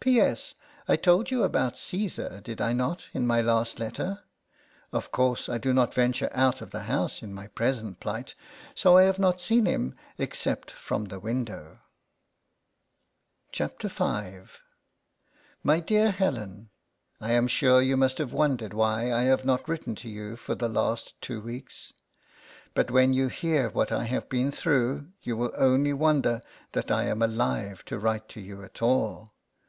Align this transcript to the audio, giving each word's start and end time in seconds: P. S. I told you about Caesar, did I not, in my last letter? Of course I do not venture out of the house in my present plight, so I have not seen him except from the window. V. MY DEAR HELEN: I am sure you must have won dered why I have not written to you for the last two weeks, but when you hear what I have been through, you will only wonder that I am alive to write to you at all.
P. 0.00 0.18
S. 0.18 0.56
I 0.88 0.96
told 0.96 1.30
you 1.30 1.44
about 1.44 1.78
Caesar, 1.78 2.40
did 2.42 2.60
I 2.60 2.72
not, 2.72 3.06
in 3.12 3.24
my 3.24 3.40
last 3.40 3.78
letter? 3.78 4.24
Of 4.90 5.12
course 5.12 5.48
I 5.48 5.58
do 5.58 5.72
not 5.72 5.94
venture 5.94 6.28
out 6.32 6.60
of 6.60 6.72
the 6.72 6.82
house 6.90 7.22
in 7.22 7.32
my 7.32 7.46
present 7.46 8.00
plight, 8.00 8.34
so 8.74 8.96
I 8.96 9.04
have 9.04 9.20
not 9.20 9.40
seen 9.40 9.64
him 9.64 9.94
except 10.18 10.72
from 10.72 11.04
the 11.04 11.20
window. 11.20 11.78
V. 13.56 13.68
MY 15.62 15.78
DEAR 15.78 16.10
HELEN: 16.10 16.70
I 17.20 17.30
am 17.30 17.46
sure 17.46 17.80
you 17.80 17.96
must 17.96 18.18
have 18.18 18.32
won 18.32 18.56
dered 18.58 18.72
why 18.74 19.12
I 19.12 19.22
have 19.22 19.44
not 19.44 19.68
written 19.68 19.94
to 20.02 20.08
you 20.08 20.34
for 20.34 20.56
the 20.56 20.68
last 20.68 21.14
two 21.20 21.40
weeks, 21.40 21.92
but 22.74 22.90
when 22.90 23.12
you 23.12 23.28
hear 23.28 23.70
what 23.70 23.92
I 23.92 24.02
have 24.06 24.28
been 24.28 24.50
through, 24.50 25.12
you 25.22 25.36
will 25.36 25.52
only 25.56 25.92
wonder 25.92 26.42
that 26.72 26.90
I 26.90 27.04
am 27.04 27.22
alive 27.22 27.84
to 27.84 28.00
write 28.00 28.28
to 28.30 28.40
you 28.40 28.64
at 28.64 28.82
all. 28.82 29.32